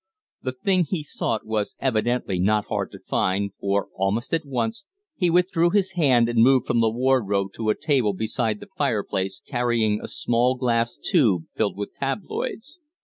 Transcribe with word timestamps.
The 0.41 0.53
thing 0.53 0.85
he 0.85 1.03
sought 1.03 1.45
was 1.45 1.75
evidently 1.79 2.39
not 2.39 2.65
hard 2.69 2.91
to 2.93 2.97
find, 3.07 3.51
for 3.59 3.87
almost 3.93 4.33
at 4.33 4.47
once 4.47 4.83
he 5.15 5.29
withdrew 5.29 5.69
his 5.69 5.91
hand 5.91 6.27
and 6.27 6.41
moved 6.41 6.65
from 6.65 6.79
the 6.79 6.89
wardrobe 6.89 7.53
to 7.57 7.69
a 7.69 7.75
table 7.77 8.13
beside 8.15 8.59
the 8.61 8.69
fireplace, 8.75 9.43
carrying 9.47 10.01
a 10.01 10.07
small 10.07 10.55
glass 10.55 10.95
tube 10.95 11.43
filled 11.55 11.77
with 11.77 11.93
tabloids. 11.93 12.79